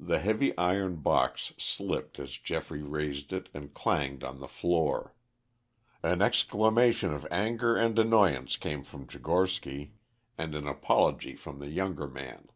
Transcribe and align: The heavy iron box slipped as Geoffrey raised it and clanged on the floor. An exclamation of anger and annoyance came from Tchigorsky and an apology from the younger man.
The 0.00 0.20
heavy 0.20 0.56
iron 0.56 1.02
box 1.02 1.52
slipped 1.58 2.18
as 2.18 2.38
Geoffrey 2.38 2.80
raised 2.82 3.30
it 3.30 3.50
and 3.52 3.74
clanged 3.74 4.24
on 4.24 4.40
the 4.40 4.48
floor. 4.48 5.12
An 6.02 6.22
exclamation 6.22 7.12
of 7.12 7.26
anger 7.30 7.76
and 7.76 7.98
annoyance 7.98 8.56
came 8.56 8.82
from 8.82 9.06
Tchigorsky 9.06 9.90
and 10.38 10.54
an 10.54 10.66
apology 10.66 11.36
from 11.36 11.58
the 11.58 11.68
younger 11.68 12.08
man. 12.08 12.48